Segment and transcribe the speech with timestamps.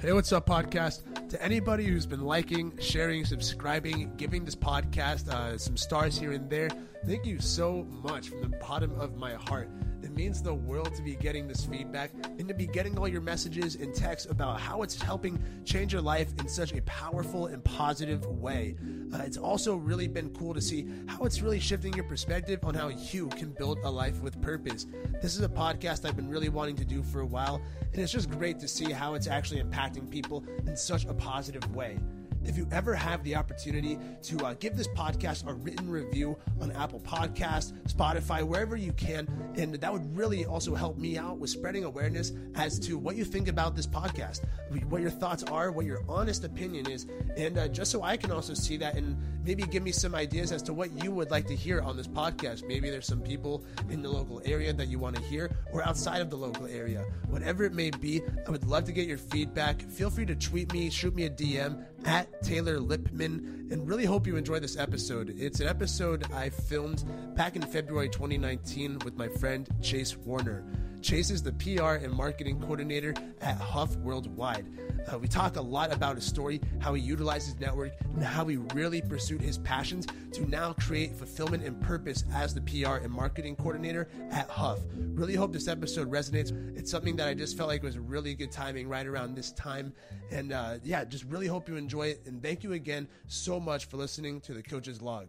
[0.00, 1.28] Hey, what's up, podcast?
[1.28, 6.48] To anybody who's been liking, sharing, subscribing, giving this podcast uh, some stars here and
[6.48, 6.70] there,
[7.04, 9.68] thank you so much from the bottom of my heart.
[10.02, 13.20] It means the world to be getting this feedback and to be getting all your
[13.20, 17.62] messages and texts about how it's helping change your life in such a powerful and
[17.64, 18.76] positive way.
[19.12, 22.74] Uh, it's also really been cool to see how it's really shifting your perspective on
[22.74, 24.86] how you can build a life with purpose.
[25.20, 27.60] This is a podcast I've been really wanting to do for a while,
[27.92, 31.74] and it's just great to see how it's actually impacting people in such a positive
[31.74, 31.98] way.
[32.44, 36.72] If you ever have the opportunity to uh, give this podcast a written review on
[36.72, 41.50] Apple Podcasts, Spotify, wherever you can, and that would really also help me out with
[41.50, 44.40] spreading awareness as to what you think about this podcast,
[44.88, 48.32] what your thoughts are, what your honest opinion is, and uh, just so I can
[48.32, 51.46] also see that and maybe give me some ideas as to what you would like
[51.46, 52.66] to hear on this podcast.
[52.66, 56.20] Maybe there's some people in the local area that you want to hear or outside
[56.20, 57.04] of the local area.
[57.28, 59.82] Whatever it may be, I would love to get your feedback.
[59.82, 64.26] Feel free to tweet me, shoot me a DM at Taylor Lippman, and really hope
[64.26, 65.34] you enjoy this episode.
[65.38, 67.04] It's an episode I filmed
[67.36, 70.64] back in February 2019 with my friend Chase Warner.
[71.02, 74.66] Chase is the PR and marketing coordinator at HUF Worldwide.
[75.10, 78.44] Uh, we talk a lot about his story, how he utilized his network, and how
[78.44, 83.10] he really pursued his passions to now create fulfillment and purpose as the PR and
[83.10, 84.78] marketing coordinator at HUF.
[85.14, 86.52] Really hope this episode resonates.
[86.76, 89.94] It's something that I just felt like was really good timing right around this time.
[90.30, 92.22] And uh, yeah, just really hope you enjoy it.
[92.26, 95.28] And thank you again so much for listening to the Coach's Log.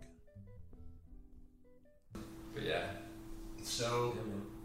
[2.54, 2.84] But yeah.
[3.64, 4.22] So, Yeah,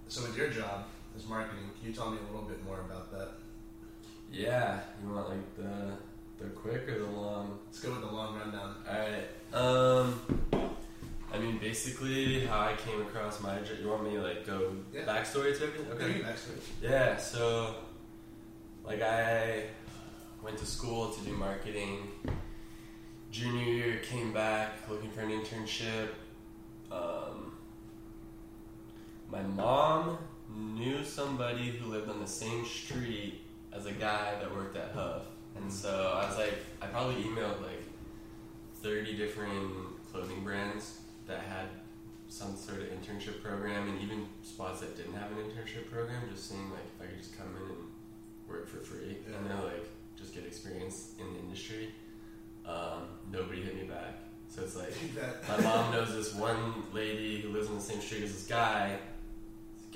[0.08, 0.86] so with your job
[1.17, 3.31] as marketing, can you tell me a little bit more about that?
[4.31, 5.92] Yeah, you want like the
[6.39, 7.58] the quick or the long?
[7.67, 8.75] Let's go with the long rundown.
[8.86, 9.28] Alright.
[9.55, 10.20] Um
[11.33, 15.03] I mean basically how I came across my you want me to like go Yeah.
[15.03, 15.92] backstory to everything?
[15.92, 16.61] Okay, Backstory.
[16.83, 17.77] Yeah, so
[18.84, 19.64] like I
[20.42, 22.08] went to school to do marketing.
[23.30, 26.08] Junior year came back looking for an internship.
[26.91, 27.52] Um,
[29.30, 30.19] my mom
[30.56, 33.40] knew somebody who lived on the same street
[33.72, 35.22] as a guy that worked at HUF.
[35.56, 37.83] And so I was like, I probably emailed like
[38.83, 39.72] 30 different
[40.11, 41.66] clothing brands that had
[42.28, 46.48] some sort of internship program and even spots that didn't have an internship program, just
[46.50, 47.84] seeing like if I could just come in and
[48.48, 49.36] work for free Yeah.
[49.39, 51.90] and then like just get experience in the industry.
[52.66, 54.18] Um, nobody hit me back.
[54.48, 54.92] So it's like
[55.48, 58.98] my mom knows this one lady who lives on the same street as this guy.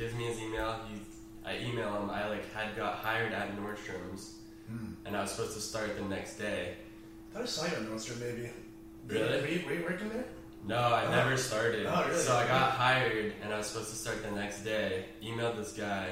[0.00, 0.76] Gives me his email.
[0.88, 0.98] He,
[1.44, 2.08] I email him.
[2.08, 4.92] I like had got hired at Nordstrom's, Hmm.
[5.04, 6.74] and I was supposed to start the next day.
[7.30, 8.48] I thought I saw you on Nordstrom, maybe.
[9.06, 9.40] Really?
[9.42, 10.24] Were you, were you working there?
[10.66, 11.10] No, I Oh.
[11.10, 11.84] never started.
[11.86, 12.18] Oh, really?
[12.18, 15.04] So I got hired, and I was supposed to start the next day.
[15.22, 16.08] Emailed this guy.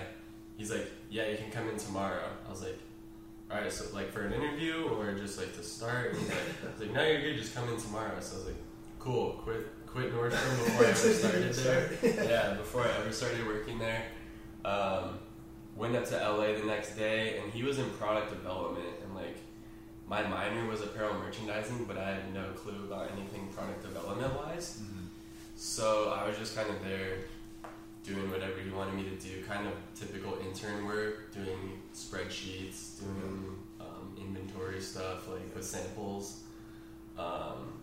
[0.59, 2.79] He's like, "Yeah, you can come in tomorrow." I was like,
[3.51, 6.39] "All right, so like for an interview or just like to start?" And he's like,
[6.67, 7.39] I was like, "No, you're good.
[7.39, 8.57] Just come in tomorrow." So I was like,
[8.99, 12.29] "Cool." Quit quit Nordstrom before I ever started there.
[12.29, 14.05] yeah, before I ever started working there.
[14.65, 15.19] Um,
[15.77, 19.37] went up to LA the next day, and he was in product development, and like
[20.09, 24.81] my minor was apparel merchandising, but I had no clue about anything product development wise.
[25.57, 27.19] So I was just kind of there
[28.05, 33.57] doing whatever he wanted me to do, kind of typical intern work, doing spreadsheets, doing
[33.81, 36.43] um, inventory stuff, like with samples.
[37.19, 37.78] Um,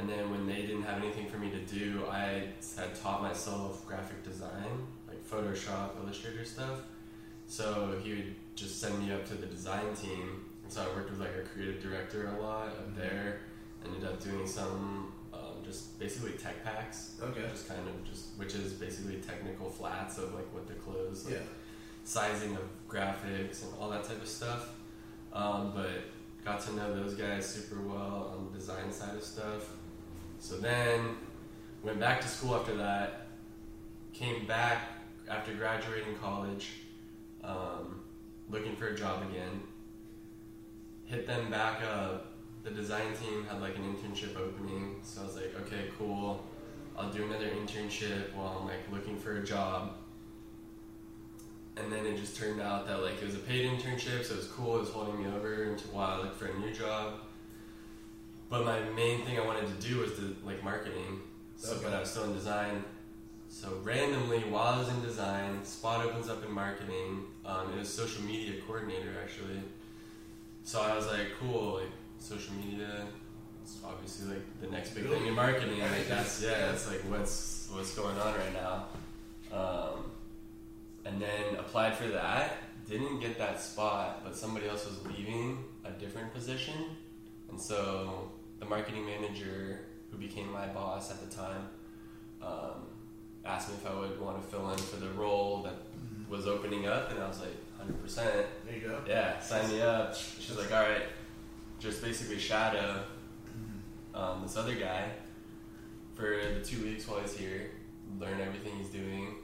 [0.00, 2.44] and then when they didn't have anything for me to do, I
[2.76, 6.78] had taught myself graphic design, like Photoshop, Illustrator stuff.
[7.46, 10.40] So he would just send me up to the design team.
[10.62, 13.40] And so I worked with like a creative director a lot up there.
[13.84, 17.42] Ended up doing some um, just basically tech packs, Okay.
[17.50, 21.34] just kind of just which is basically technical flats of like what the clothes, like
[21.34, 21.40] Yeah.
[22.04, 24.70] sizing of graphics and all that type of stuff.
[25.32, 25.90] Um, but
[26.44, 29.74] got to know those guys super well on the design side of stuff.
[30.40, 31.16] So then
[31.82, 33.28] went back to school after that.
[34.12, 34.88] Came back
[35.28, 36.72] after graduating college,
[37.44, 38.00] um,
[38.50, 39.62] looking for a job again.
[41.04, 42.32] Hit them back up.
[42.64, 46.44] The design team had like an internship opening, so I was like, okay, cool.
[46.98, 49.94] I'll do another internship while I'm like looking for a job
[51.76, 54.38] and then it just turned out that like it was a paid internship, so it
[54.38, 54.76] was cool.
[54.76, 57.20] It was holding me over until while I looked for a new job.
[58.50, 61.20] But my main thing I wanted to do was to like marketing.
[61.56, 61.84] So, Okay.
[61.84, 62.84] but I was still in design.
[63.48, 67.24] So randomly, while I was in design, spot opens up in marketing.
[67.44, 69.60] Um, it was social media coordinator actually.
[70.64, 73.06] So I was like, cool, like social media.
[73.62, 75.80] It's obviously like the next big thing in marketing.
[75.80, 78.86] Like that's yeah, that's like what's what's going on right now.
[79.56, 80.10] Um,
[81.04, 82.56] and then applied for that.
[82.88, 86.74] didn't get that spot, but somebody else was leaving a different position,
[87.50, 88.30] and so
[88.60, 89.80] the marketing manager
[90.10, 91.68] who became my boss at the time
[92.42, 92.86] um,
[93.44, 95.74] asked me if I would want to fill in for the role that
[96.28, 99.00] was opening up, and I was like, hundred percent, There you go.
[99.06, 100.14] yeah, sign me up.
[100.14, 101.02] She's like, all right,
[101.80, 103.02] just basically shadow
[104.14, 105.10] um, this other guy
[106.14, 107.70] for the two weeks while he's here,
[108.18, 109.34] learn everything he's doing,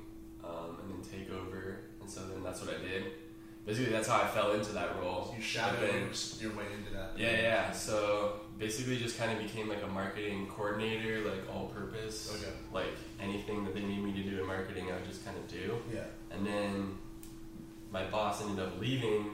[0.45, 1.79] um, and then take over.
[2.01, 3.05] And so then that's what I did.
[3.67, 5.35] Basically, that's how I fell into that role.
[5.37, 5.91] You shadowed
[6.41, 7.11] your, way into that.
[7.17, 7.73] Yeah, yeah.
[7.73, 12.33] So basically, just kind of became like a marketing coordinator, like all purpose.
[12.37, 12.53] Okay.
[12.73, 15.49] Like anything that they need me to do in marketing, I would just kind of
[15.49, 15.75] do.
[15.93, 16.05] Yeah.
[16.31, 16.97] And then
[17.91, 19.31] my boss ended up leaving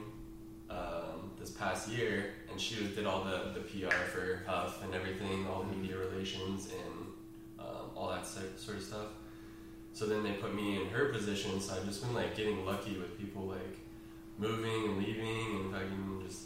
[0.67, 4.95] um, this past year, and she was, did all the, the PR for HUF and
[4.95, 7.05] everything, all the media relations and
[7.59, 9.07] um, all that sort sort of stuff.
[9.93, 12.97] So then they put me in her position, so I've just been like getting lucky
[12.97, 13.77] with people like
[14.37, 16.43] moving and leaving and fucking just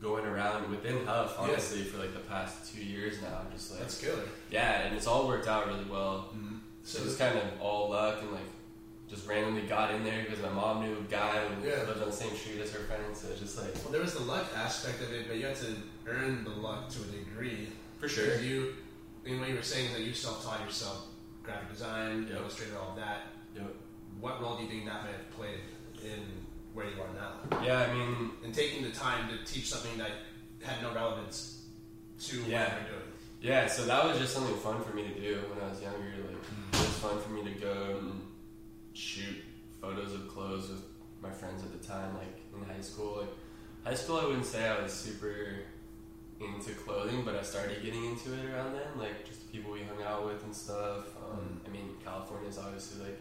[0.00, 1.44] going around within HUF, Yeah.
[1.44, 3.42] honestly, for like the past two years now.
[3.44, 4.28] I'm Just like, That's good.
[4.50, 6.30] yeah, and it's all worked out really well.
[6.34, 6.56] Mm-hmm.
[6.84, 8.40] So it's kind of all luck and like
[9.08, 11.82] just randomly got in there because my mom knew a guy who Yeah.
[11.82, 13.14] lived on the same street as her friend.
[13.14, 15.56] So it's just like well, there was the luck aspect of it, but you had
[15.56, 15.76] to
[16.06, 17.68] earn the luck to a degree.
[17.98, 18.40] for sure.
[18.40, 18.72] You,
[19.26, 21.04] I mean, what you were saying is that you self-taught yourself
[21.42, 22.38] graphic design, Yep.
[22.40, 23.26] illustrator, all of that.
[23.54, 23.74] Yep.
[24.20, 25.60] What role do you think that may have played
[26.02, 26.22] in
[26.74, 27.62] where you are now?
[27.64, 30.10] Yeah, I mean, And taking the time to teach something that
[30.62, 31.66] had no relevance
[32.26, 32.64] to Yeah.
[32.64, 33.12] what you're doing.
[33.40, 33.66] yeah.
[33.66, 35.98] So that was just something fun for me to do when I was younger.
[36.28, 36.36] Like
[36.74, 38.22] it was fun for me to go and
[38.92, 39.36] shoot
[39.80, 40.82] photos of clothes with
[41.22, 42.14] my friends at the time.
[42.16, 43.30] Like in high school, like
[43.84, 45.34] high school, I wouldn't say I was super
[46.40, 48.88] into clothing, but I started getting into it around then.
[48.98, 51.06] Like just the people we hung out with and stuff.
[51.22, 53.20] Um, I mean, California is obviously like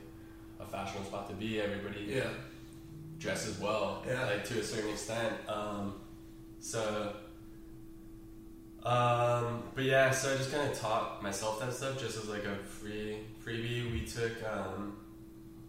[0.60, 1.62] a fashionable spot to be.
[1.62, 2.30] Everybody Yeah.
[3.20, 4.26] Dresses well, Yeah.
[4.26, 5.36] like to a certain extent.
[5.48, 5.94] Um,
[6.60, 7.14] so,
[8.84, 12.46] um, but yeah, so I just kind of taught myself that stuff just as like
[12.46, 13.92] a free freebie.
[13.92, 14.96] We took, um,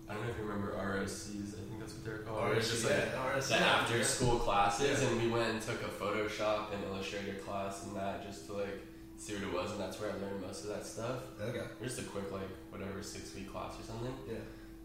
[0.09, 1.55] I don't know if you remember ROCs.
[1.55, 2.53] I think that's what they're called.
[2.53, 4.05] It was just like RSC, the after yeah.
[4.05, 5.09] school classes, Yeah.
[5.09, 8.81] and we went and took a Photoshop and Illustrator class and that just to like
[9.17, 11.17] see what it was, and that's where I learned most of that stuff.
[11.41, 11.65] Okay.
[11.83, 14.39] Just a quick like whatever six week class or something Yeah.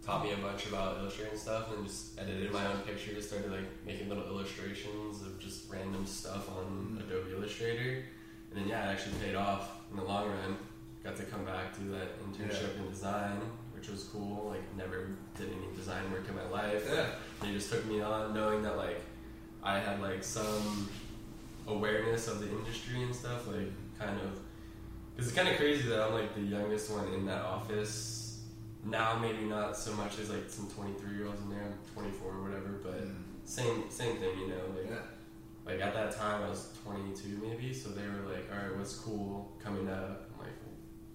[0.06, 3.66] Taught me a bunch about illustrating stuff and just edited my own pictures started like
[3.86, 7.08] making little illustrations of just random stuff on Mhm.
[7.08, 8.04] adobe illustrator.
[8.52, 10.58] And then yeah it actually paid off in the long run.
[11.04, 13.42] Got to come back do that internship in design
[13.76, 14.50] which was cool.
[14.50, 16.84] Like never did any design work in my life.
[16.88, 17.08] Yeah.
[17.42, 19.02] they just took me on knowing that like
[19.64, 20.88] I had like some
[21.68, 24.40] awareness of the industry and stuff like kind of
[25.16, 28.25] because it's kind of crazy that I'm like the youngest one in that office
[28.86, 32.32] now maybe not so much as like some 23 year olds in there I'm 24
[32.32, 33.16] or whatever but mm.
[33.44, 34.98] same same thing you know like Yeah.
[35.66, 38.96] like at that time I was 22 maybe so they were like all right what's
[38.96, 40.56] cool coming up I'm like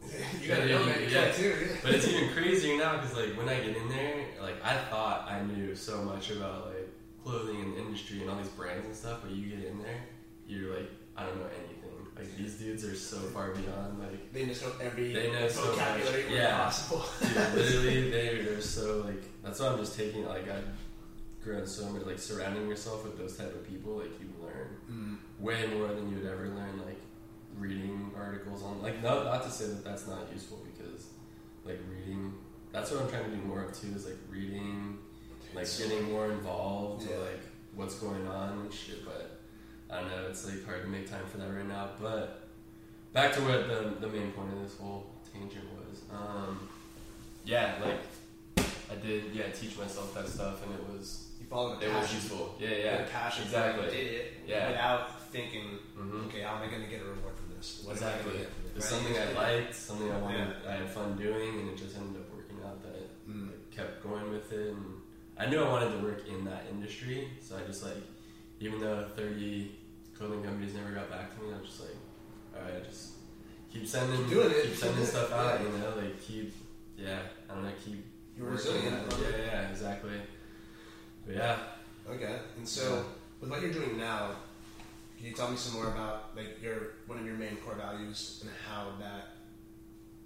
[0.40, 1.10] you gotta know that.
[1.10, 1.30] Yeah.
[1.30, 1.76] Too, yeah.
[1.82, 5.28] but it's even crazier now because like when I get in there, like I thought
[5.30, 6.88] I knew so much about like
[7.22, 10.00] clothing and industry and all these brands and stuff, but you get in there,
[10.46, 11.79] you're like I don't know anything.
[12.16, 15.64] Like these dudes are so far beyond like They just know every They know so
[15.74, 16.00] much.
[16.30, 16.64] Yeah.
[16.64, 17.04] possible.
[17.22, 20.64] dude, literally they they're so like that's why I'm just taking like I've
[21.42, 25.16] grown so much like surrounding yourself with those type of people like you learn Mm.
[25.38, 26.98] way more than you would ever learn like
[27.58, 31.06] reading articles on like not not to say that that's not useful because
[31.64, 32.34] like reading
[32.72, 34.98] that's what I'm trying to do more of too is like reading
[35.54, 37.16] like getting more involved Yeah.
[37.18, 37.40] like
[37.74, 39.29] what's going on and shit but
[39.92, 42.48] I know it's like hard to make time for that right now but
[43.12, 46.68] back to what the, the main point of this whole tangent was um
[47.44, 48.00] yeah like
[48.90, 51.80] I did yeah teach myself that stuff and it was You followed.
[51.80, 53.44] the it was useful yeah yeah passion.
[53.44, 53.84] exactly.
[53.84, 54.68] You did it Yeah.
[54.68, 57.82] without thinking, hmm okay, how am I going to get a reward from this?
[57.84, 58.32] What am I Exactly.
[58.32, 58.74] gonna get from It it?
[58.74, 58.92] was Right?
[58.92, 62.28] something I liked, something I wanted, I had fun doing, and it just ended up
[62.34, 63.48] working out that Mm.
[63.50, 64.70] I kept going with it.
[64.74, 64.84] And
[65.38, 68.02] I knew I wanted to work in that industry, so I just like,
[68.58, 69.70] even though 30
[70.20, 71.96] clothing companies never got back to me, I was just like,
[72.54, 73.12] all right, just
[73.72, 74.64] keep sending, Keep doing it.
[74.64, 75.66] keep sending stuff out, Yeah.
[75.66, 76.52] you know, like keep,
[76.98, 78.04] yeah, I don't know, keep
[78.36, 79.14] You were working resilient.
[79.18, 80.12] Yeah, yeah, exactly.
[81.26, 81.56] But yeah,
[82.10, 83.04] Okay, and so
[83.40, 84.32] with what you're doing now,
[85.16, 88.40] can you tell me some more about like your one of your main core values
[88.42, 89.36] and how that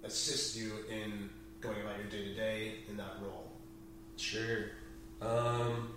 [0.03, 1.29] assists you in
[1.61, 3.51] going about your day to day in that role?
[4.17, 4.65] Sure.
[5.21, 5.89] Um,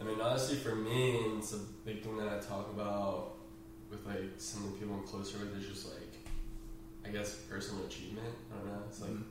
[0.00, 3.34] I mean, honestly, for me, it's a big thing that I talk about
[3.90, 6.14] with like some of the people I'm closer with is just like,
[7.04, 8.34] I guess, personal achievement.
[8.52, 8.82] I don't know.
[8.88, 9.24] It's like Mhm.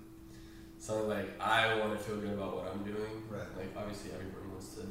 [0.77, 3.23] something like I want to feel good about what I'm doing.
[3.29, 3.47] Right.
[3.57, 4.81] Like, obviously, everyone wants to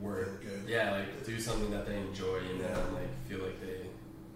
[0.00, 0.42] work.
[0.42, 0.68] Good.
[0.68, 2.78] Yeah, like do something that they enjoy, you know, Yeah.
[2.86, 3.86] and like feel like they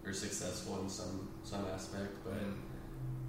[0.08, 2.12] are successful in some some aspect.
[2.24, 2.54] But Mm.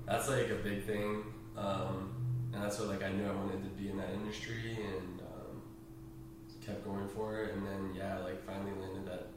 [0.06, 1.24] that's like a big thing,
[1.56, 2.14] um,
[2.54, 5.20] and that's what like I knew I wanted to be in that industry, and
[6.68, 7.54] kept going for it.
[7.56, 9.28] And then yeah, like finally landed that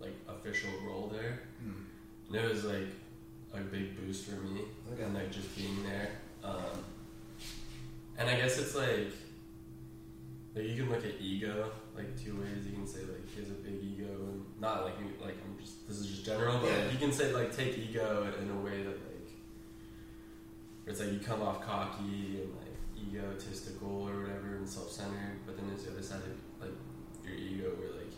[0.00, 1.74] like official role there, Mm.
[2.28, 2.88] and it was like
[3.54, 4.62] a big boost for me,
[4.92, 5.02] Okay.
[5.02, 6.10] and like just being there.
[6.44, 6.84] Um,
[8.18, 9.10] and I guess it's like
[10.54, 12.64] like you can look at ego like two ways.
[12.66, 14.94] You can say like he has a big ego, and not like.
[15.20, 16.76] Like I'm just this is just general, but Yeah.
[16.84, 19.28] like, you can say like take ego in a way that like
[20.86, 25.66] it's like you come off cocky and like egotistical or whatever and self-centered, but then
[25.68, 26.45] there's the other side of
[27.26, 28.12] your ego where like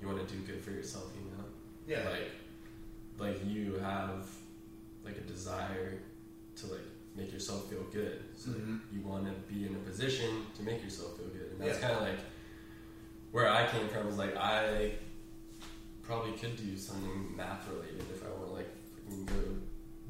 [0.00, 1.44] you want to do good for yourself, you know
[1.86, 2.08] Yeah.
[2.10, 2.30] like
[3.18, 4.28] like you have
[5.04, 5.98] like a desire
[6.56, 6.80] to like
[7.16, 8.80] make yourself feel good so like, Mhm.
[8.92, 11.88] you want to be in a position to make yourself feel good and that's Yeah.
[11.88, 12.18] kind of like
[13.32, 14.92] where i came from is like i
[16.02, 18.68] probably could do something math related if i want to like
[19.26, 19.56] go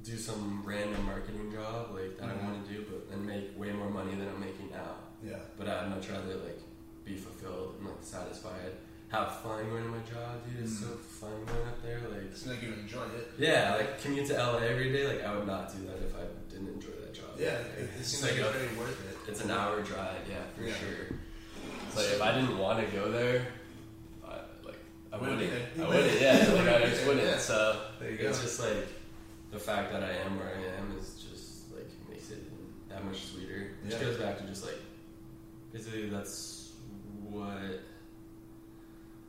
[0.02, 2.40] do some random marketing job like that Mhm.
[2.42, 5.38] i want to do but and make way more money than i'm making now yeah.
[5.56, 6.60] but i'd much rather like
[7.06, 8.72] be fulfilled and like satisfied
[9.08, 10.98] have fun going to my job dude it's so mm.
[10.98, 13.30] fun going up there like It's like you enjoy it.
[13.38, 15.06] yeah, like commute to LA every day.
[15.06, 17.30] Like I would not do that if I didn't enjoy that job.
[17.38, 19.30] Yeah, it, it it's seems like like, it's very worth it.
[19.30, 20.20] it's an hour drive.
[20.28, 20.74] Yeah, for Yeah.
[20.74, 21.16] sure.
[21.86, 23.46] It's like if I didn't want to go there,
[24.26, 24.34] I,
[24.64, 24.80] like
[25.12, 25.40] I Wouldn't wouldn't.
[25.40, 25.68] be there.
[25.76, 26.20] You I wouldn't.
[26.20, 27.26] Yeah, like I just wouldn't.
[27.26, 27.38] yeah.
[27.38, 28.28] So There you go.
[28.30, 28.88] it's just like
[29.52, 32.42] the fact that I am where I am is just like makes it
[32.90, 33.70] that much sweeter.
[33.84, 34.00] Which Yeah.
[34.00, 34.80] goes back to just like
[35.72, 36.55] basically that's
[37.30, 37.82] what.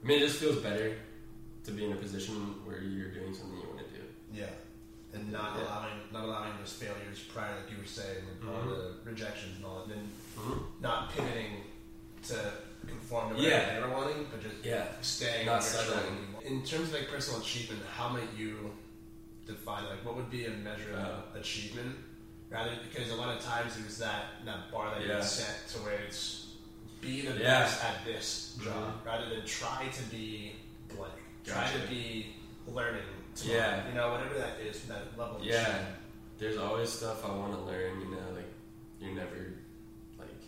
[0.03, 0.95] I mean, it just feels better
[1.65, 2.35] to be in a position
[2.65, 4.03] where you're doing something you want to do.
[4.31, 4.45] Yeah.
[5.13, 5.63] And not Yeah.
[5.65, 8.69] allowing not allowing those failures prior, like you were saying, and all Mhm.
[9.03, 10.81] the rejections and all, and then Mm-hmm.
[10.81, 11.63] not pivoting
[12.27, 12.53] to
[12.85, 13.73] conform to what Yeah.
[13.75, 14.87] they were wanting, but just Yeah.
[15.01, 15.85] staying Not on your track.
[16.03, 16.35] settling.
[16.43, 18.75] In terms of like personal achievement, how might you
[19.45, 21.97] define like what would be a measure of achievement?
[22.49, 25.17] Rather, because a lot of times there's that that bar that Yeah.
[25.17, 26.46] you set to where it's
[27.01, 27.61] be the Yeah.
[27.63, 29.05] best at this job, Mhm.
[29.05, 30.55] rather than try to be
[30.95, 31.13] blank,
[31.45, 31.81] try Gotcha.
[31.81, 32.35] to be
[32.67, 33.03] learning.
[33.35, 33.59] tomorrow.
[33.59, 33.87] Yeah.
[33.87, 35.39] you know whatever that is, that level.
[35.43, 35.93] Yeah.
[36.39, 38.51] There's always stuff I want to learn, you know, like
[38.99, 39.53] you're never
[40.17, 40.41] like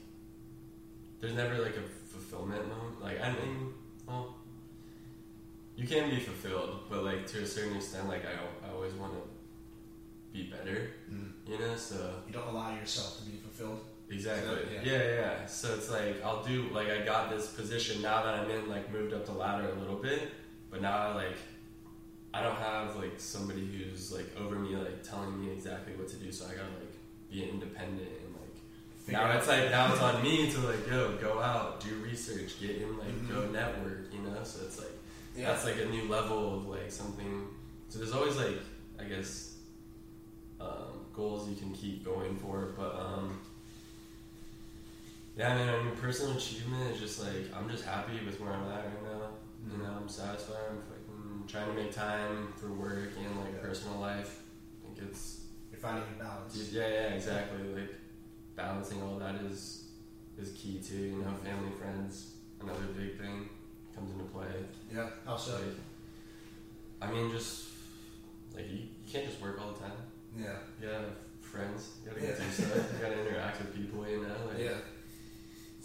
[1.20, 3.00] there's never like a fulfillment moment.
[3.00, 3.74] Like I mean,
[4.08, 4.36] well,
[5.76, 9.14] you can be fulfilled, but like to a certain extent, like I, I always want
[9.14, 9.22] to
[10.34, 11.32] be better, Mm.
[11.48, 11.76] you know.
[11.76, 13.82] So You don't allow yourself to be fulfilled.
[14.10, 14.82] Exactly, Yeah.
[14.84, 14.92] yeah.
[14.98, 15.46] yeah, yeah.
[15.46, 18.92] So it's like I'll do like I got this position now that I'm in, like
[18.92, 20.30] moved up the ladder a little bit,
[20.72, 21.38] but now I like
[22.34, 26.16] I don't have like somebody who's like over me, like telling me exactly what to
[26.18, 26.32] do.
[26.32, 26.94] So I gotta like
[27.32, 28.56] be independent and like
[29.06, 31.94] Figure now out- it's like now it's on me to like yo go out, do
[31.96, 33.52] research, get in, like go Mhm.
[33.52, 34.44] network, you know.
[34.44, 34.92] So it's like
[35.36, 35.48] Yeah.
[35.52, 37.48] that's like a new level of like something.
[37.90, 38.60] So there's always like
[39.00, 39.56] I guess
[40.62, 43.40] um, goals you can keep going for, but um,
[45.40, 45.70] yeah, man.
[45.70, 49.04] I mean, personal achievement is just like I'm just happy with where I'm at right
[49.04, 49.30] now.
[49.66, 49.84] You Mhm.
[49.84, 50.66] know, I'm satisfied.
[50.70, 53.62] I'm fucking trying to make time for work and like Yeah.
[53.62, 54.44] personal life.
[54.84, 56.56] I think it's You're finding a balance.
[56.72, 57.64] yeah, yeah, exactly.
[57.74, 57.96] Like
[58.56, 59.86] balancing all that is
[60.38, 60.96] is key too.
[61.14, 63.50] You know, family, friends, another big thing
[63.96, 64.66] comes into play.
[64.94, 65.10] Yeah.
[65.26, 65.54] How so?
[65.54, 65.78] Like,
[67.02, 67.70] I mean, just
[68.56, 69.98] like you, you can't just work all the time.
[70.38, 70.58] Yeah.
[70.82, 71.82] You gotta have friends.
[72.04, 72.36] You gotta Yeah.
[72.36, 72.94] do stuff.
[72.94, 74.08] You gotta interact with people.
[74.08, 74.78] You know, like Yeah.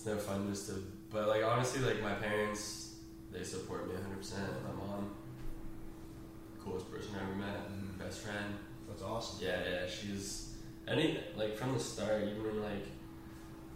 [0.04, 0.74] It's no fun just to.
[1.10, 2.96] But like honestly, like my parents,
[3.32, 4.18] they support me 100.
[4.18, 5.10] percent My mom,
[6.62, 7.98] coolest person I ever met, Mhm.
[7.98, 8.54] best friend.
[8.88, 9.38] That's awesome.
[9.44, 10.54] Yeah, yeah, she's
[10.86, 12.86] any like from the start, even when like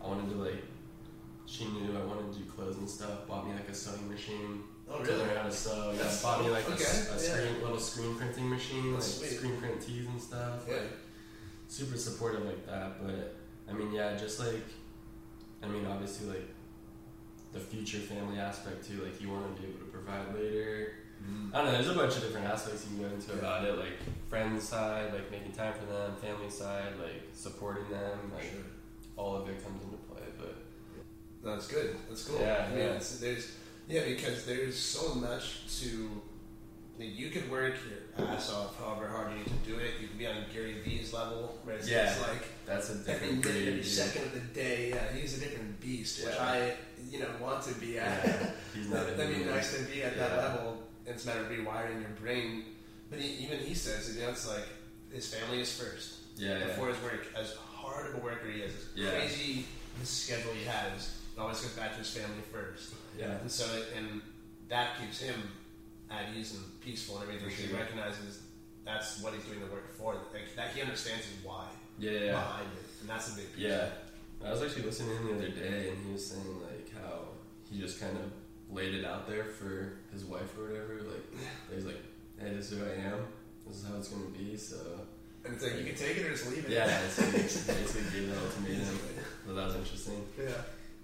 [0.03, 0.65] I wanted to like
[1.47, 4.65] she knew I wanted to do clothes and stuff, bought me like a sewing machine
[4.87, 5.13] Oh, really?
[5.13, 5.91] to learn how to sew.
[5.93, 7.17] Yeah, That's- bought me like okay, a, yeah.
[7.17, 9.31] screen, little screen printing machine, like sweet.
[9.31, 10.65] screen print tees and stuff.
[10.69, 10.75] Yeah.
[10.77, 10.93] Like
[11.69, 13.03] super supportive like that.
[13.03, 13.35] But
[13.69, 14.63] I mean, yeah, just like
[15.63, 16.49] I mean, obviously like
[17.53, 19.03] the future family aspect too.
[19.05, 20.93] Like you want to be able to provide later.
[21.25, 21.53] Mm.
[21.53, 21.73] I don't know.
[21.73, 23.39] There's a bunch of different aspects you can go into Yeah.
[23.39, 23.99] about it, like
[24.29, 28.61] friends side, like making time for them, family side, like supporting them, like Sure.
[29.17, 30.23] all of it comes into play.
[30.39, 30.55] But
[31.45, 31.97] That's good.
[32.09, 32.41] That's cool.
[32.41, 32.93] Yeah, I mean, yeah.
[32.93, 33.53] It's, there's
[33.89, 36.23] yeah because there's so much to.
[36.99, 37.75] You could work
[38.19, 39.93] your ass off however hard you need to do it.
[40.01, 42.11] You can be on Gary Vee's level, where it's, Yeah.
[42.11, 43.69] it's like that's a every different breed.
[43.69, 44.91] every second of the day.
[44.91, 46.43] Yeah, he's a different beast, which Yeah.
[46.45, 46.77] I
[47.09, 48.25] you know want to be at.
[48.27, 49.07] Yeah, he's not.
[49.07, 50.83] That- That'd be nice to be at that level.
[51.07, 52.65] It's a matter of rewiring your brain.
[53.11, 54.67] But he, even he says, you know, it's like
[55.13, 56.67] his family is first Yeah, yeah.
[56.67, 57.27] before his work.
[57.37, 59.11] As hard of a worker he is, as Yeah.
[59.13, 59.67] crazy
[60.01, 62.93] his schedule he has, it always goes back to his family first.
[63.17, 63.39] Yeah.
[63.39, 64.21] And so, it, and
[64.69, 65.35] that keeps him
[66.11, 67.51] at ease and peaceful and everything.
[67.51, 68.41] For He recognizes
[68.85, 70.15] that's what he's doing the work for.
[70.33, 71.67] Like, that he understands his why
[71.99, 72.31] Yeah, yeah.
[72.33, 73.65] behind it, and that's a big piece.
[73.65, 73.89] Yeah.
[74.45, 77.29] I was actually listening to him the other day, and he was saying like how
[77.71, 78.25] he just kind of
[78.75, 80.95] laid it out there for his wife or whatever.
[81.03, 81.27] Like
[81.75, 82.01] he's like,
[82.39, 83.27] "Hey, this is who I am.
[83.67, 84.77] This is how it's gonna be." So
[85.45, 86.71] And it's like you can take it or just leave it.
[86.71, 88.99] yeah, it's like basically gave that ultimatum.
[89.45, 90.25] So that was interesting.
[90.39, 90.51] yeah.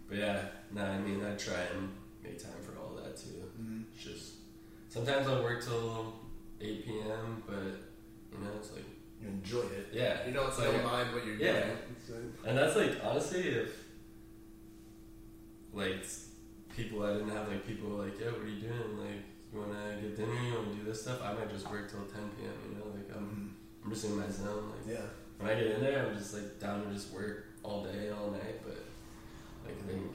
[0.08, 0.42] But yeah,
[0.72, 1.88] no, I mean I try and
[2.22, 3.50] make time for all that too.
[3.60, 3.82] Mhm.
[3.96, 4.32] It's just
[4.94, 6.14] sometimes I'll work till
[6.60, 7.54] eight p.m., but
[8.32, 8.84] you know it's like
[9.20, 9.88] You enjoy it.
[9.92, 11.60] yeah, You don't, it's you don't like- mind what you're Yeah.
[12.06, 12.32] doing.
[12.40, 13.70] Like- And that's like honestly, if
[15.72, 16.04] like
[16.76, 18.98] people I didn't have like people like, yeah, what are you doing?
[18.98, 19.22] Like,
[19.52, 20.32] you wanna get dinner?
[20.46, 21.20] You wanna do this stuff?
[21.22, 22.52] I might just work till ten p.m.
[22.68, 23.84] You know, like I'm mm-hmm.
[23.84, 24.70] I'm just in my zone.
[24.76, 25.06] Like Yeah.
[25.38, 28.30] when I get in there, I'm just like down to just work all day, all
[28.30, 28.62] night.
[28.64, 28.78] But
[29.64, 30.06] like I think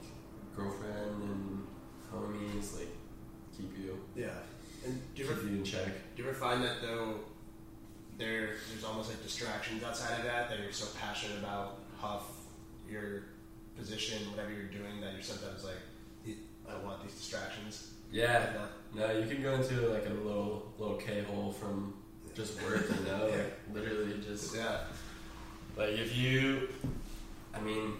[0.56, 1.66] girlfriend and
[2.12, 2.92] homies like
[3.56, 4.38] keep you Yeah.
[4.84, 5.86] And do you ever check.
[6.16, 7.20] Do you ever find that though
[8.18, 12.22] there there's almost like distractions outside of that that you're so passionate about HUF,
[12.88, 13.24] your
[13.76, 16.36] position, whatever you're doing that you're sometimes like
[16.68, 17.92] I want these distractions.
[18.12, 18.46] Yeah,
[18.94, 21.94] no, you can go into like a little little K hole from
[22.34, 22.86] just work.
[22.88, 23.36] You know, Yeah.
[23.36, 24.78] like literally just yeah.
[25.76, 26.68] Like if you,
[27.54, 27.94] I mean,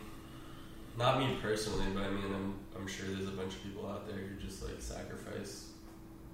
[0.98, 4.06] not me personally, but I mean, I'm I'm sure there's a bunch of people out
[4.06, 5.68] there who just like sacrifice,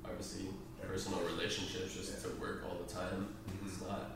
[0.08, 0.46] obviously,
[0.86, 3.34] personal relationships just to work all the time.
[3.48, 3.66] Mhm.
[3.68, 4.10] It's not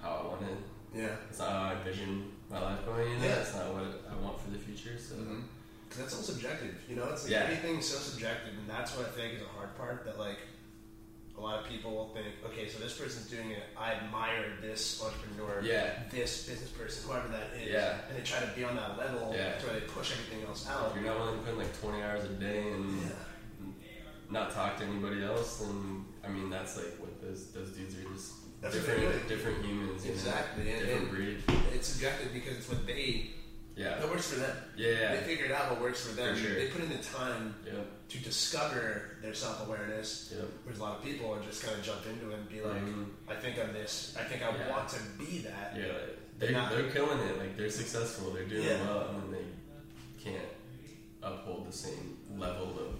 [0.00, 0.58] how I want it.
[0.94, 1.16] Yeah.
[1.28, 3.10] It's not how I envision my life going.
[3.10, 3.40] You know, Yeah.
[3.42, 4.98] it's not what I want for the future.
[4.98, 5.40] So Mm-hmm.
[5.98, 7.08] That's all subjective, you know.
[7.10, 7.42] It's like Yeah.
[7.50, 10.04] everything's so subjective, and that's what I think is a hard part.
[10.04, 10.38] That like
[11.36, 13.62] a lot of people will think, okay, so this person's doing it.
[13.76, 17.98] I admire this entrepreneur, yeah, this business person, whoever that is, Yeah.
[18.08, 19.50] and they try to be on that level Yeah.
[19.50, 20.90] That's where they push everything else out.
[20.94, 23.08] if you're not willing to put in like 20 hours a day and Yeah.
[24.30, 28.08] Not talk to anybody else, and I mean that's like what those those dudes are
[28.12, 30.04] just That's different different humans.
[30.04, 30.70] Exactly, know?
[30.70, 31.42] and- different and- breed.
[31.74, 33.30] It's subjective because it's what they
[33.76, 34.56] Yeah, that works for them.
[34.76, 36.34] yeah, They figured out what works for them.
[36.36, 36.54] For sure.
[36.54, 37.54] They put in the time
[38.08, 40.32] to discover their self awareness.
[40.36, 40.48] yep.
[40.64, 42.82] Whereas a lot of people are just kind of jump into it and be like,
[42.84, 43.06] Mhm.
[43.28, 44.14] I think I'm this.
[44.18, 44.70] I think I Yeah.
[44.70, 45.74] want to be that.
[45.76, 47.38] Yeah, They're they're, not- they're killing it.
[47.38, 48.30] Like they're successful.
[48.32, 48.84] They're doing Yeah.
[48.86, 49.46] well, and then they
[50.22, 50.48] can't
[51.22, 52.94] uphold the same level of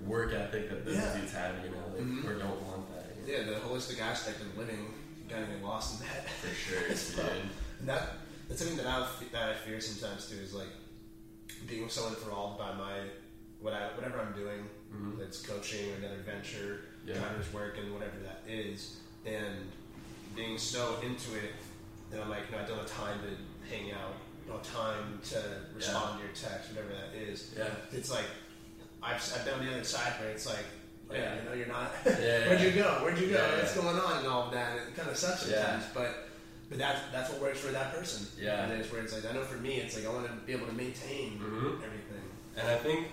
[0.00, 1.16] work ethic that those Yeah.
[1.18, 1.64] dudes have.
[1.64, 2.24] You know, like, Mhm.
[2.28, 3.16] or don't want that.
[3.26, 3.38] You know?
[3.52, 6.28] Yeah, the holistic aspect of living, you gotta get lost in that.
[6.30, 7.50] For sure, It's.
[7.80, 8.16] And that
[8.48, 10.68] that's something that I that I fear sometimes too is like
[11.66, 12.98] being so enthralled by my
[13.60, 15.12] what I, whatever I'm doing, Mhm.
[15.12, 17.18] whether it's coaching or another venture, Yeah.
[17.18, 19.70] Connor's work and whatever that is, and
[20.36, 21.52] being so into it
[22.10, 24.14] that I'm like, no, I don't have time to hang out,
[24.46, 25.42] no time to
[25.74, 27.52] respond to your text, whatever that is.
[27.56, 28.26] Yeah, It's like
[29.04, 30.64] I've, I've been on the other side where it's like,
[31.12, 31.34] yeah, Yeah.
[31.42, 31.92] you know, you're not.
[32.06, 32.12] Yeah,
[32.48, 32.88] Where'd you go?
[33.02, 33.56] Where'd you go?
[33.58, 34.76] What's going on and all of that?
[34.76, 36.28] It kind of sucks sometimes, but
[36.70, 38.26] but that's that's what works for that person.
[38.40, 38.64] Yeah.
[38.64, 40.52] and it's where it's like I know for me, it's like I want to be
[40.52, 41.76] able to maintain Mhm.
[41.84, 42.24] everything.
[42.56, 43.08] and I think,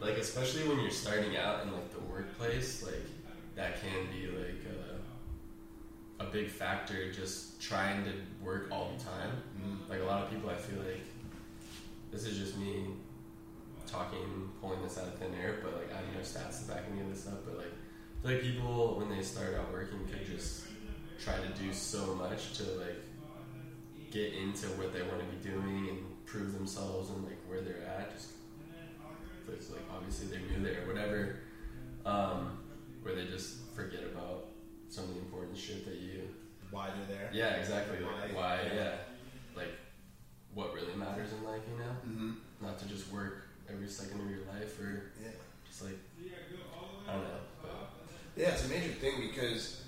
[0.00, 3.04] like, especially when you're starting out in like the workplace, like
[3.56, 4.64] that can be like
[6.18, 7.12] a, a big factor.
[7.12, 9.42] Just trying to work all the time.
[9.88, 11.04] Like a lot of people, I feel like
[12.10, 12.86] this is just me
[13.92, 16.84] talking, pulling this out of thin air, but like I have no stats to back
[16.90, 17.44] any of this up.
[17.44, 17.66] But like,
[18.24, 20.64] I feel like people when they start out working could just
[21.22, 22.96] try to do so much to like
[24.10, 27.84] get into what they want to be doing and prove themselves and like where they're
[27.86, 28.12] at.
[28.14, 28.30] Just
[29.52, 31.40] it's like obviously they're new there, whatever.
[32.06, 32.58] Um,
[33.02, 34.46] where they just forget about
[34.88, 36.22] some of the important shit that you
[36.70, 37.30] Why they're there?
[37.32, 37.98] yeah, exactly.
[38.00, 38.74] Like Why- why, yeah.
[38.74, 38.90] yeah.
[39.54, 39.68] Like
[40.54, 41.90] what really matters in life, you know?
[42.06, 42.30] Mm-hmm.
[42.64, 43.41] Not to just work
[43.72, 45.30] every second of your life or Yeah.
[45.66, 45.98] just like
[47.08, 47.40] I don't know.
[47.62, 47.90] But
[48.36, 49.82] Yeah, it's a major thing because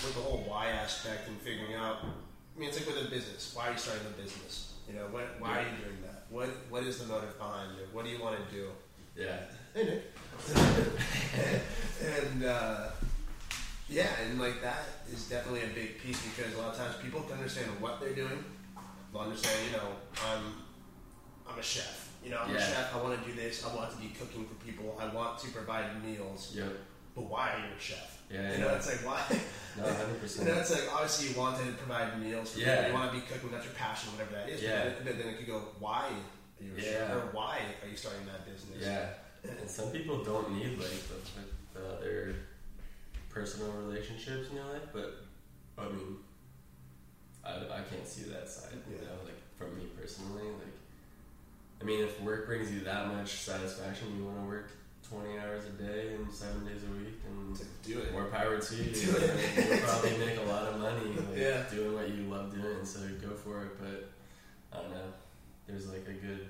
[0.00, 1.98] with the whole why aspect and figuring out.
[2.04, 3.52] I mean, it's like with a business.
[3.54, 4.74] Why are you starting a business?
[4.88, 5.40] You know, what?
[5.40, 6.26] Why are you doing that?
[6.30, 7.88] What What is the motive behind it?
[7.92, 8.68] What do you want to do?
[9.16, 9.38] yeah.
[9.74, 10.02] Hey
[12.04, 12.88] and uh,
[13.88, 17.20] yeah, and like that is definitely a big piece because a lot of times people
[17.22, 18.44] can understand what they're doing.
[19.12, 19.88] They'll understand, you know,
[20.26, 20.42] I'm
[21.48, 22.07] I'm a chef.
[22.24, 22.94] You know, I'm a chef.
[22.94, 23.64] I want to do this.
[23.64, 24.98] I want to be cooking for people.
[25.00, 26.52] I want to provide meals.
[26.56, 26.72] Yep.
[27.14, 28.22] But why are you a chef?
[28.30, 28.74] Yeah, You know, yeah.
[28.76, 29.22] it's like why?
[29.78, 30.48] No, hundred You percent.
[30.48, 32.76] know, it's like obviously you want to provide meals for Yeah.
[32.76, 32.88] people.
[32.90, 33.50] You want to be cooking.
[33.50, 34.62] That's your passion, whatever that is.
[34.62, 34.90] Yeah.
[35.04, 37.08] But, then, it could go, why are you a chef?
[37.08, 37.14] Yeah.
[37.14, 38.82] Or why are you starting that business?
[38.84, 39.06] Yeah.
[39.60, 42.34] And some people don't need like the, the other
[43.30, 45.14] personal relationships in your life, but
[45.78, 46.16] I mean,
[47.44, 48.72] I, I can't see that side.
[48.90, 49.08] You Yeah.
[49.08, 50.74] know, like from me personally, like
[51.80, 54.70] I mean, if work brings you that much satisfaction, you want to work
[55.08, 58.12] 20 hours a day and seven days a week, and To do it.
[58.12, 58.84] more power to you.
[58.92, 59.40] Do it.
[59.68, 61.62] You'll probably make a lot of money like, Yeah.
[61.70, 63.78] doing what you love doing, so go for it.
[63.78, 64.10] But
[64.76, 65.12] I don't know.
[65.66, 66.46] There's like a good,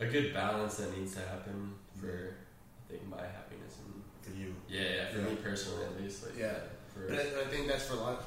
[0.00, 2.34] a good balance that needs to happen for,
[2.88, 4.54] I think, my happiness and For you.
[4.68, 5.24] yeah, yeah, for Yeah.
[5.30, 6.24] me personally at least.
[6.26, 6.54] Like, Yeah.
[6.92, 8.22] For, But I, I think that's for a lot.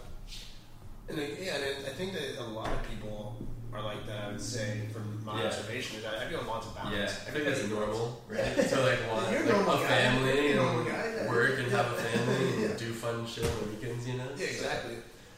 [1.07, 3.35] And like, yeah, and I I think that a lot of people
[3.73, 4.25] are like that.
[4.25, 5.47] I would say, from my Yeah.
[5.47, 7.11] observation, is that everyone wants a yeah, balance.
[7.27, 8.55] I think that's normal, right?
[8.69, 9.87] to like want You're a like, normal a guy.
[9.87, 11.27] family You're and normal guy, yeah.
[11.29, 12.69] work and have a family Yeah.
[12.69, 14.29] and do fun shit on the weekends, you know?
[14.37, 14.95] Yeah, exactly.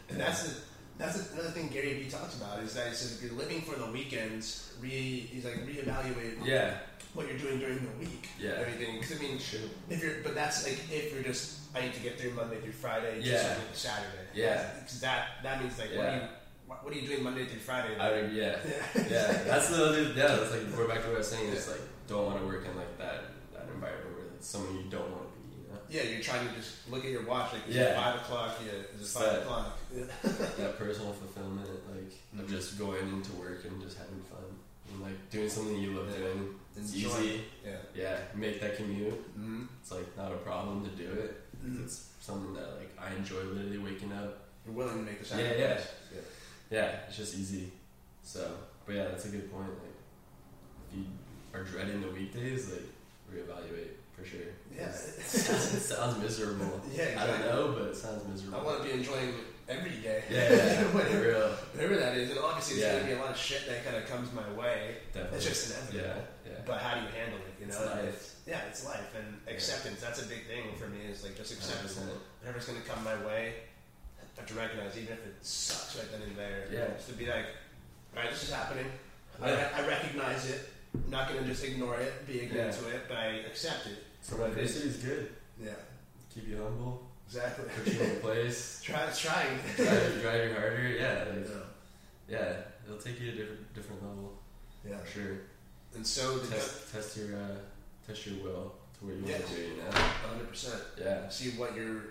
[0.09, 0.61] And that's the,
[0.97, 3.75] that's another thing Gary Vee talks about is that he says if you're living for
[3.77, 6.75] the weekends, re he's like reevaluate Yeah,
[7.13, 8.29] what you're doing during the week.
[8.39, 8.51] Yeah.
[8.59, 8.99] everything.
[8.99, 9.69] Because I mean, true.
[9.89, 12.73] if you're, but that's like if you're just I need to get through Monday through
[12.73, 13.37] Friday, Yeah.
[13.41, 14.27] so I get to Saturday.
[14.35, 14.69] Yeah.
[14.79, 16.15] because that that means like what are Yeah.
[16.23, 16.27] you
[16.83, 17.97] what, are you doing Monday through Friday?
[17.99, 18.57] I would, yeah.
[18.65, 19.03] yeah.
[19.09, 20.01] Yeah, that's the other.
[20.03, 21.51] Yeah, that's like we're back to what I was saying.
[21.51, 24.89] It's like don't want to work in like that that environment where it's someone you
[24.89, 25.55] don't want to be.
[25.61, 27.95] You know, Yeah, you're trying to just look at your watch, like, Yeah.
[27.95, 28.51] 5 o'clock?
[28.65, 29.41] Yeah, is it 5 Set.
[29.41, 29.77] o'clock?
[30.57, 32.49] That personal fulfillment, like of Mhm.
[32.49, 34.43] just going into work and just having fun
[34.91, 36.17] and like doing something you love Yeah.
[36.17, 36.55] doing.
[36.77, 37.19] It's Enjoy.
[37.19, 37.43] easy.
[37.65, 37.77] Yeah.
[37.93, 39.13] Yeah, make that commute.
[39.37, 39.63] Mm-hmm.
[39.81, 41.41] It's like not a problem to do it.
[41.83, 44.37] It's something that like I enjoy literally waking up.
[44.65, 45.87] You're willing to make the Yeah, sacrifice.
[46.13, 46.21] yeah.
[46.71, 47.71] Yeah, it's just easy.
[48.23, 48.49] So,
[48.85, 49.67] but yeah, that's a good point.
[49.67, 49.95] Like,
[50.91, 51.05] if you
[51.53, 52.87] are dreading the weekdays, like
[53.31, 54.39] reevaluate for sure.
[54.75, 54.85] Yeah.
[54.87, 56.81] it sounds, sounds miserable.
[56.95, 58.59] Yeah, I don't know, but it sounds miserable.
[58.59, 59.33] I want to be enjoying
[59.67, 60.23] every day.
[60.31, 62.29] Yeah, yeah, for whatever, real, whatever that is.
[62.31, 62.99] And obviously, there's Yeah.
[62.99, 64.97] going to be a lot of shit that kind of comes my way.
[65.13, 65.37] definitely.
[65.37, 66.23] It's just inevitable.
[66.45, 67.53] yeah, yeah, But how do you handle it?
[67.59, 68.35] You It's know, life.
[68.47, 69.99] Yeah, it's life and acceptance.
[70.01, 70.99] That's a big thing for me.
[71.11, 71.95] Is like just acceptance.
[71.99, 72.07] 100%.
[72.41, 73.53] Whatever's going to come my way,
[74.41, 76.65] have to recognize, even if it sucks right then and there.
[76.71, 76.93] Yeah.
[76.95, 77.45] Just to be like,
[78.15, 78.85] all right, this is happening.
[79.41, 79.55] I, Yeah.
[79.77, 80.69] re- I recognize it.
[80.93, 82.81] I'm not going to just ignore it, be ignorant Yeah.
[82.81, 84.03] to it, but I accept it.
[84.21, 85.31] So adversity is good.
[85.61, 85.73] Yeah,
[86.33, 87.65] Keep you humble, exactly.
[87.75, 89.59] put you in place, Try, trying.
[89.77, 90.95] drive you harder.
[90.99, 92.39] Yeah, like, yeah.
[92.39, 92.53] yeah,
[92.85, 94.33] it'll take you to a different different level
[94.87, 94.97] yeah.
[94.97, 95.37] for sure.
[95.95, 97.57] And so Test test your uh,
[98.07, 99.41] test your will to where you Yes.
[99.41, 99.61] want to do.
[99.69, 100.45] You know.
[100.51, 100.81] 100%.
[100.99, 102.01] Yeah, See what you're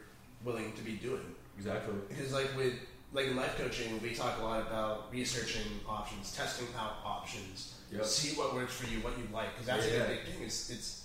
[0.44, 1.34] willing to be doing.
[1.60, 1.94] Exactly.
[2.08, 2.74] Because like with
[3.12, 8.04] like in life coaching, we talk a lot about researching options, testing out options, Yep.
[8.04, 9.48] see what works for you, what you like.
[9.54, 10.04] Because that's Yeah.
[10.04, 10.42] a big thing.
[10.44, 10.96] Is it's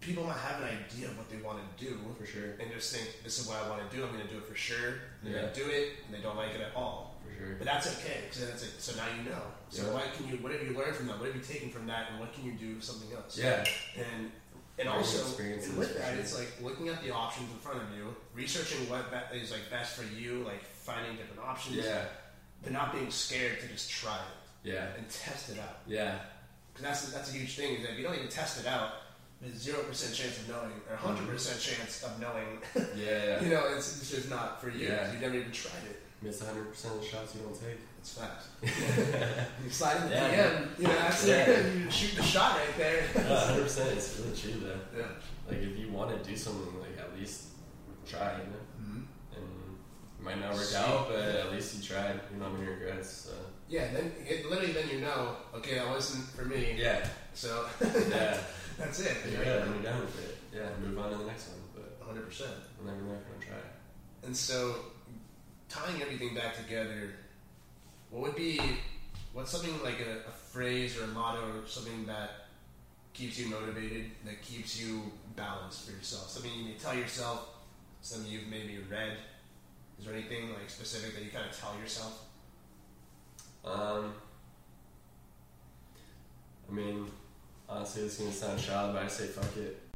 [0.00, 2.50] people might have an idea of what they want to do For sure.
[2.60, 4.02] and just think this is what I want to do.
[4.04, 4.94] I'm going to do it for sure.
[5.22, 5.40] They're Yeah.
[5.42, 7.20] going to do it, and they don't like it at all.
[7.26, 7.54] For sure.
[7.56, 9.42] But that's okay because then it's like so now you know.
[9.70, 9.92] So Yeah.
[9.94, 11.18] what can you what have you learned from that?
[11.18, 13.36] What have you taken from that, and what can you do with something else?
[13.36, 13.64] Yeah.
[13.96, 14.30] and
[14.80, 17.94] and Learning also and with that, it's like looking at the options in front of
[17.94, 22.04] you, researching what be- is like best for you, like finding different options, Yeah.
[22.62, 24.86] but not being scared to just try it Yeah.
[24.96, 25.80] and test it out.
[25.86, 26.18] Yeah.
[26.72, 27.76] Because that's that's a huge thing.
[27.76, 28.92] Is that if you don't even test it out,
[29.42, 31.32] there's zero percent chance of knowing, or hundred mm-hmm.
[31.32, 32.60] percent chance of knowing.
[32.96, 33.24] Yeah.
[33.24, 33.42] Yeah.
[33.44, 34.88] you know, it's, it's just not for you.
[34.88, 35.12] Yeah.
[35.12, 36.00] You've never even tried it.
[36.22, 37.78] Miss 100 percent of the shots you don't take.
[38.00, 38.48] It's fast.
[39.64, 40.30] you slide in the Yeah.
[40.34, 41.34] DM, you know, that's Yeah.
[41.50, 41.74] it.
[41.84, 43.02] You shoot the shot right there.
[43.12, 43.90] 100 percent.
[43.92, 44.98] It's really true though.
[44.98, 45.06] yeah.
[45.48, 47.48] Like if you want to do something, like at least
[48.08, 48.32] try.
[48.38, 48.64] You know.
[48.80, 49.02] Mhm.
[49.36, 49.44] And
[50.18, 50.76] it might not work See.
[50.76, 52.14] out, but at least you tried.
[52.32, 53.10] You don't have any regrets.
[53.10, 53.32] So.
[53.68, 56.76] Yeah, then it, literally, then you know, okay, that wasn't for me.
[56.78, 57.06] Yeah.
[57.34, 58.38] So Yeah.
[58.78, 59.16] that's it.
[59.30, 59.40] Yeah.
[59.40, 60.38] And you're done with it.
[60.54, 60.68] Yeah.
[60.82, 61.60] Move on to the next one.
[61.74, 62.50] But hundred percent.
[62.78, 63.62] we'll never you're gonna try.
[64.22, 64.74] And so,
[65.68, 67.14] tying everything back together,
[68.10, 68.60] what would be
[69.32, 72.46] what's something like a, a phrase or a motto, or something that
[73.12, 75.02] keeps you motivated, that keeps you
[75.36, 76.28] balanced for yourself?
[76.28, 77.48] Something you may tell yourself,
[78.02, 79.16] something you've maybe read.
[79.98, 82.24] Is there anything like specific that you kind of tell yourself?
[83.64, 84.14] Um,
[86.68, 87.06] I mean,
[87.68, 89.89] honestly, it's gonna sound shallow, but I say fuck it.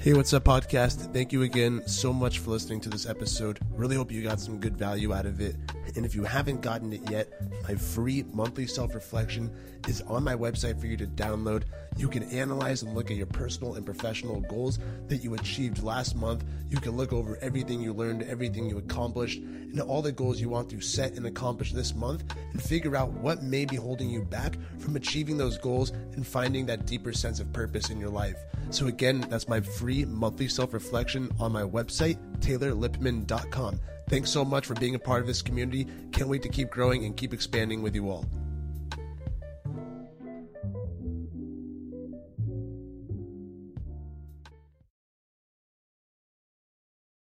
[0.00, 1.12] Hey, what's up, podcast?
[1.12, 3.58] Thank you again so much for listening to this episode.
[3.72, 5.56] Really hope you got some good value out of it.
[5.94, 7.28] And if you haven't gotten it yet,
[7.68, 9.54] my free monthly self reflection
[9.88, 11.64] is on my website for you to download.
[12.00, 16.16] You can analyze and look at your personal and professional goals that you achieved last
[16.16, 16.44] month.
[16.70, 20.48] You can look over everything you learned, everything you accomplished, and all the goals you
[20.48, 24.22] want to set and accomplish this month, and figure out what may be holding you
[24.22, 28.38] back from achieving those goals and finding that deeper sense of purpose in your life.
[28.70, 33.78] So, again, that's my free monthly self reflection on my website, taylorlippman.com.
[34.08, 35.86] Thanks so much for being a part of this community.
[36.12, 38.24] Can't wait to keep growing and keep expanding with you all.